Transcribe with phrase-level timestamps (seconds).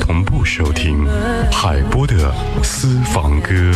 [0.00, 1.06] 同步收听
[1.50, 3.72] 海波的私房歌。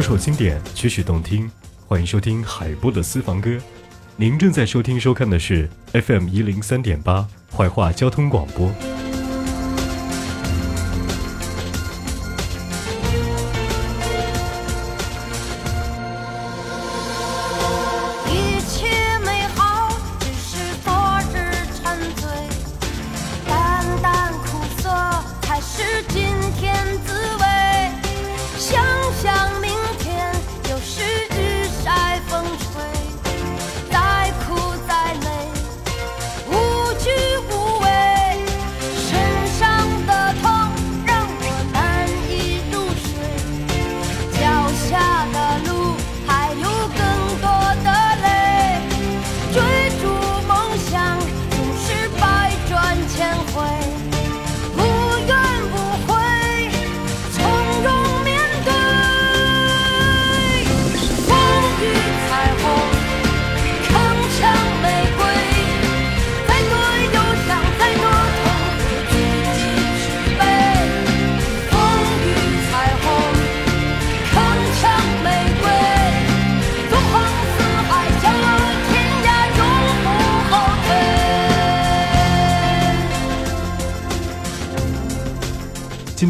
[0.00, 1.50] 首首经典，曲曲动听，
[1.86, 3.50] 欢迎收听海波的私房歌。
[4.16, 8.72] 您正在收听收看的是 FM 一零三点八怀化交通广播。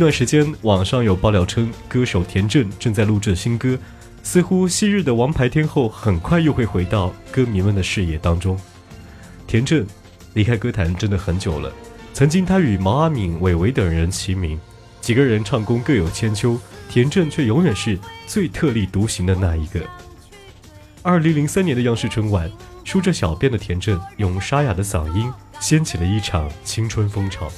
[0.01, 3.79] 段时间，网上有爆料称，歌手田震正在录制新歌，
[4.23, 8.59] 似乎昔日的王牌天后很快又会回到歌迷们的视野当中。
[9.47, 9.87] 田震
[10.33, 11.71] 离开歌坛真的很久了，
[12.15, 14.59] 曾经他与毛阿敏、韦唯等人齐名，
[15.03, 19.81] 几个人唱功各有千秋，田震却永远是最特立独行的那一个。
[21.03, 22.51] 二零零三年的央视春晚，
[22.85, 25.31] 梳着小辫的田震用沙哑的嗓音，
[25.61, 27.51] 掀起了一场青春风潮。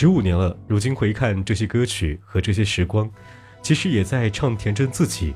[0.00, 3.10] 十五年了，如今回看这些歌曲和这些时光，
[3.60, 5.34] 其实也在唱田震自己。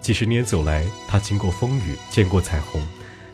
[0.00, 2.84] 几十年走来，他经过风雨，见过彩虹，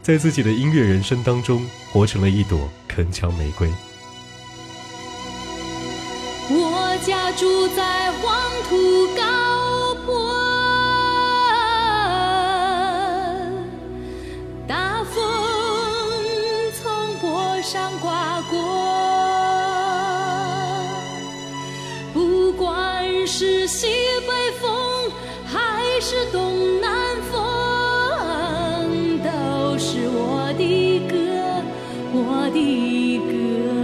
[0.02, 3.72] 在自己的音乐人生当中，活成了一朵铿锵玫瑰。
[6.50, 8.38] 我家住在黄
[8.68, 9.65] 土高
[23.78, 23.88] 西
[24.26, 25.12] 北风
[25.44, 27.36] 还是东南风，
[29.22, 31.14] 都是我的歌，
[32.10, 33.75] 我的歌。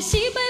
[0.00, 0.49] 西北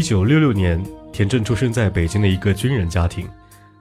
[0.00, 3.28] 一九六六年，田震出生在北京的一个军人家庭，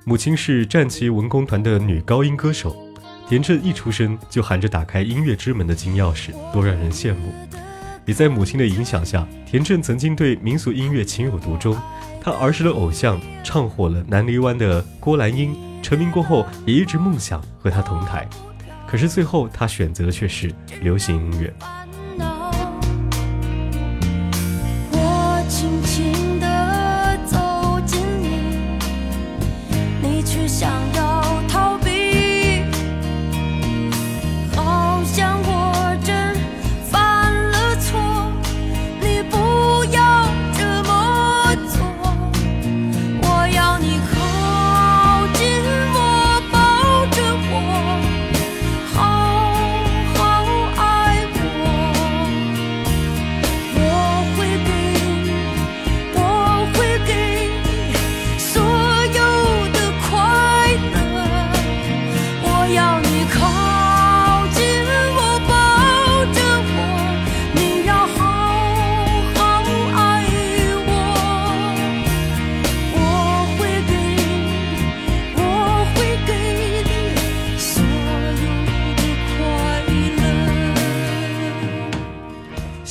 [0.03, 2.75] 母亲是战旗文工团的女高音歌手。
[3.29, 7.33] 田震一出生就含着打开音乐之门的金钥匙，多让人羡慕。
[8.05, 11.73] 也在母亲的影响下，田震曾经对民俗音乐情有独钟。
[12.21, 18.27] 他儿时的偶像，唱火了南泥湾的郭兰英，成名过后也一直梦想和他同台。
[18.85, 21.53] 可是最后，他选择的却是流行音乐。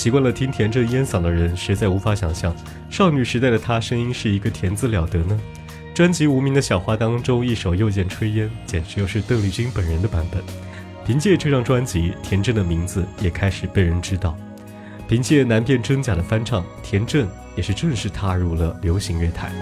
[0.09, 2.57] 习惯了听田震烟嗓的人，实在无法想象
[2.89, 5.39] 少女时代的她声音是一个甜字了得呢。
[5.93, 10.43] 专辑《无名的小花》当中一首《又见炊烟》，简直又是邓丽君本人的版本。
[11.05, 14.35] 凭借这张专辑，田震的名字也开始被人知道。
[15.07, 19.53] 凭借难辨真假的翻唱，田震也是正式踏入了流行乐坛。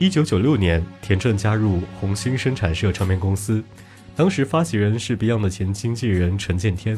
[0.00, 3.64] 一九九六年，田震加入红星生产社唱片公司，
[4.14, 6.96] 当时发起人是 Beyond 的前经纪人陈建天。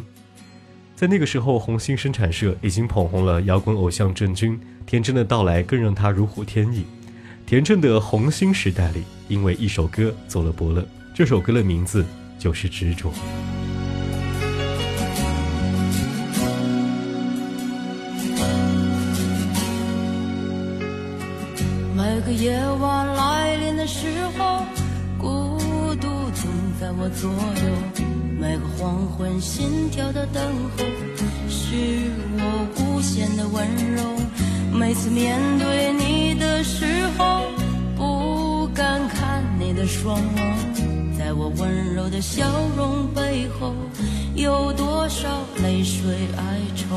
[0.95, 6.85] 在那个时候，红星生产社已经捧红了摇滚偶像郑钧，田震的到来更让他如虎添翼。
[7.47, 12.04] 田震的红星时代里，因为一首歌走了伯乐，这首歌的名字
[12.38, 13.11] 就是《执着》。
[22.40, 24.06] 夜晚来临的时
[24.38, 24.64] 候，
[25.18, 25.59] 孤
[25.97, 28.02] 独总在我左右。
[28.40, 30.42] 每个黄昏，心跳的等
[30.75, 30.85] 候，
[31.50, 31.76] 是
[32.38, 33.62] 我无限的温
[33.94, 34.02] 柔。
[34.73, 36.87] 每次面对你的时
[37.18, 37.42] 候，
[37.94, 43.75] 不敢看你的双眸，在我温柔的笑容背后，
[44.35, 45.28] 有多少
[45.62, 46.97] 泪水哀愁？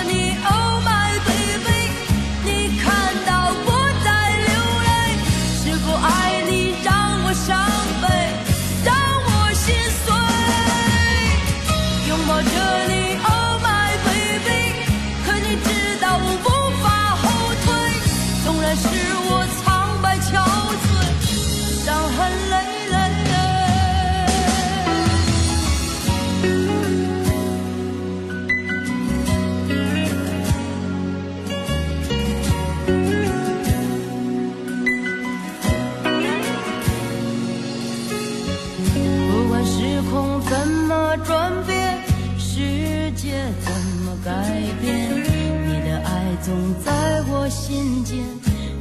[46.43, 48.17] 总在我心间，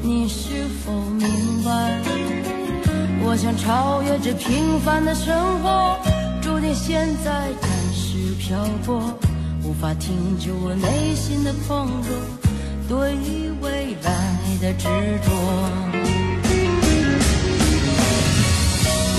[0.02, 1.28] 你是否明
[1.62, 2.00] 白？
[3.22, 5.98] 我想超越这平凡的生活，
[6.40, 9.14] 注定现在暂时漂泊，
[9.62, 12.08] 无法停止我内心的狂热，
[12.88, 13.14] 对
[13.60, 14.10] 未来
[14.62, 14.88] 的执
[15.22, 15.30] 着。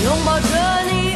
[0.02, 1.11] 拥抱着你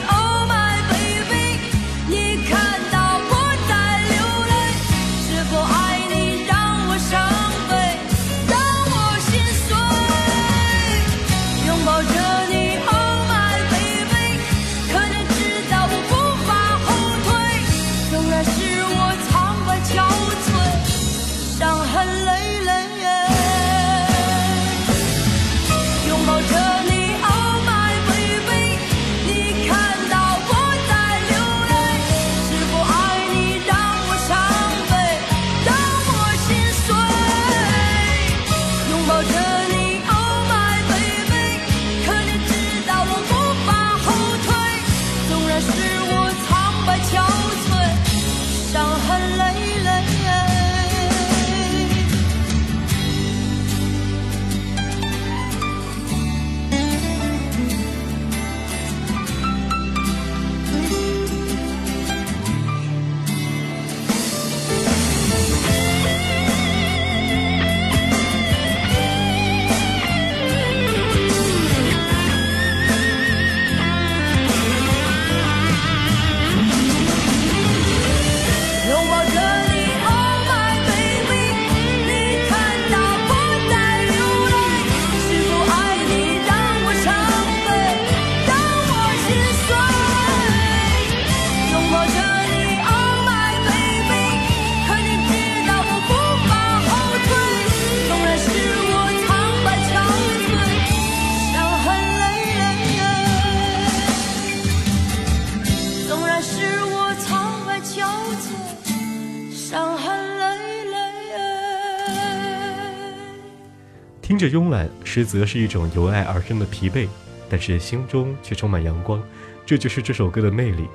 [114.50, 117.08] 慵懒，实则是一种由爱而生的疲惫，
[117.48, 119.22] 但是心中却充满阳光，
[119.64, 120.86] 这就是这首歌的魅力。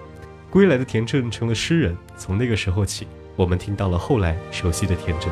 [0.49, 5.29] 归来的田震成了诗人，从那个时候起，我们听到了后来熟悉的田震。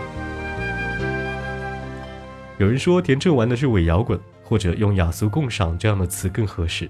[2.57, 6.89] 有人说田震玩的是伪摇滚，或者用雅俗共赏这样的词更合适。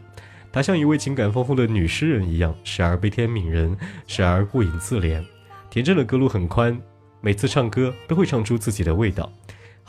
[0.51, 5.23] 他像一位情感丰富的女诗人一样，时而悲天悯人，时而顾影自怜。
[5.69, 6.79] 田震的歌路很宽，
[7.21, 9.31] 每次唱歌都会唱出自己的味道。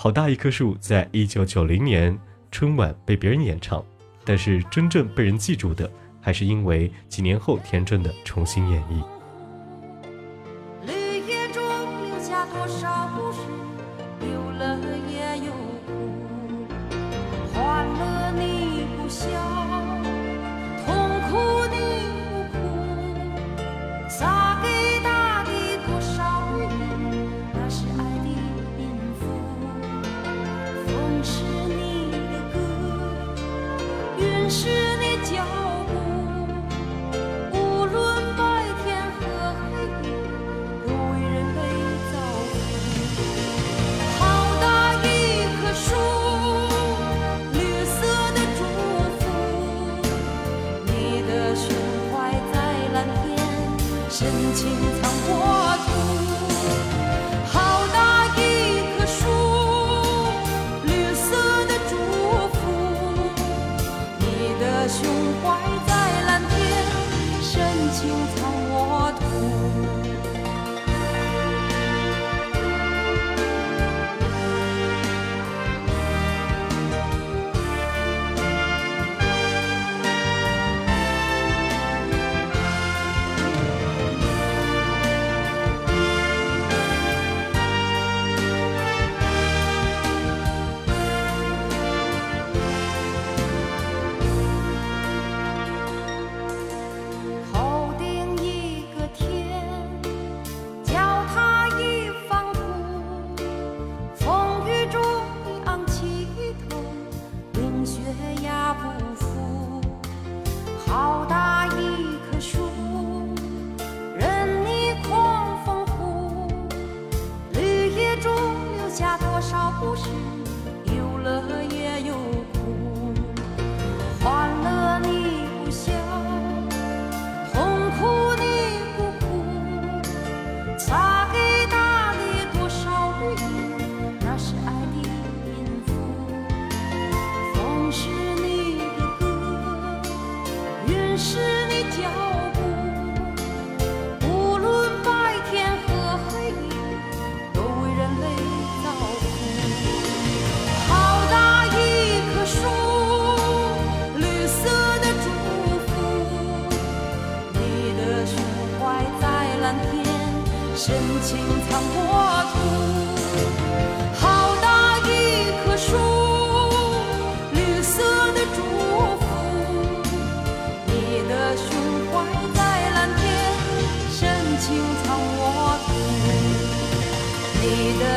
[0.03, 2.19] 好大一棵树，在一九九零年
[2.51, 3.85] 春晚被别人演唱，
[4.25, 9.20] 但是真正被人记住的，还是因为几年后田震的重新演绎。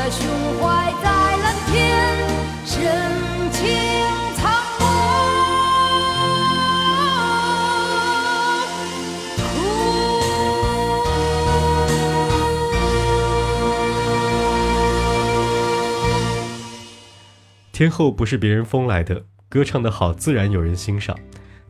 [0.09, 0.27] 胸
[0.59, 1.77] 怀在蓝天，
[2.65, 2.81] 深
[3.51, 3.61] 情
[4.35, 4.51] 藏
[17.71, 21.17] 天后不是别人封来的，歌唱得好，自然有人欣赏。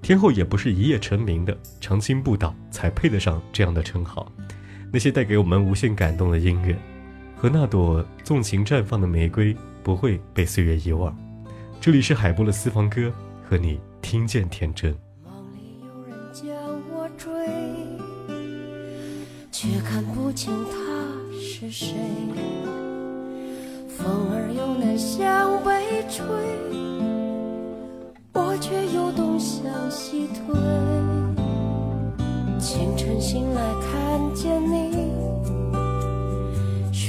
[0.02, 4.30] 天后也不是一夜成名的，长青不倒才配得上这样的称号。
[4.91, 6.78] 那些带给我们无限感动的音乐，
[7.43, 9.53] 和那朵纵情绽放的玫瑰，
[9.84, 11.13] 不会被岁月遗忘。
[11.82, 13.12] 这里是海波的私房歌，
[13.43, 14.95] 和你听见天真。
[15.25, 16.47] 梦里有人将
[16.89, 17.29] 我追，
[19.51, 20.77] 却看不清他
[21.38, 21.93] 是谁。
[23.89, 26.25] 风儿又南向北吹，
[28.32, 30.56] 我却又东向西退。
[32.58, 35.03] 清晨醒来看见你，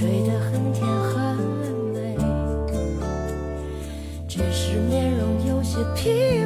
[0.05, 1.35] 睡得很甜很
[1.95, 2.15] 美，
[4.29, 6.44] 只是面容有些疲惫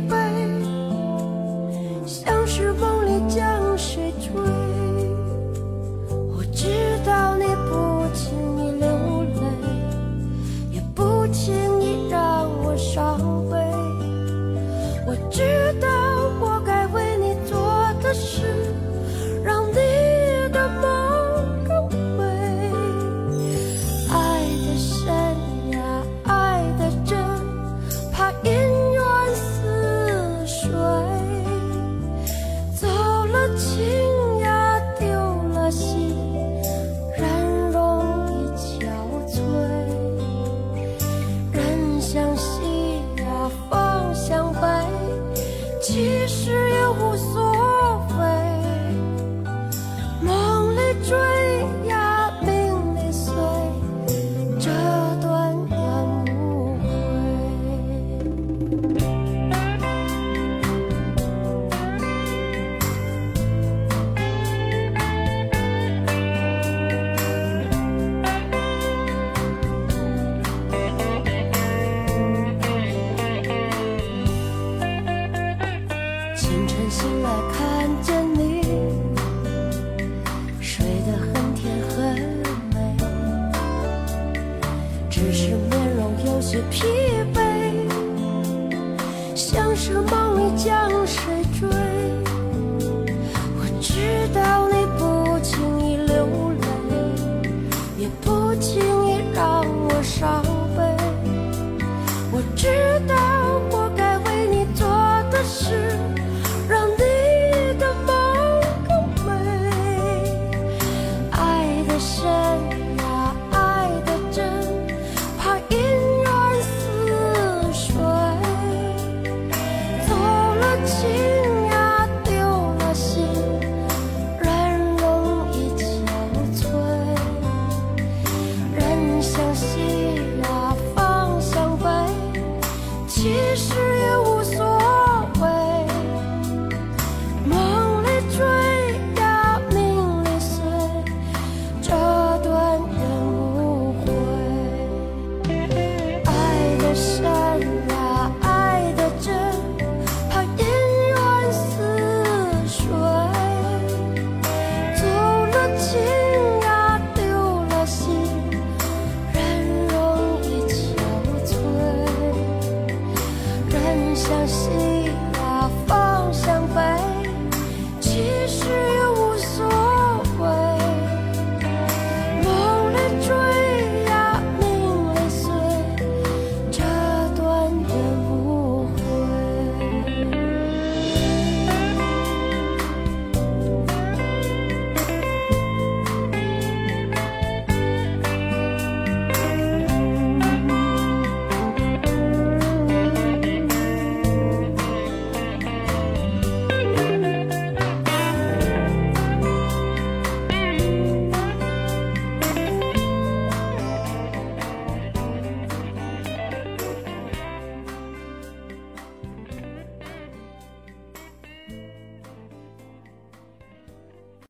[120.88, 121.28] 情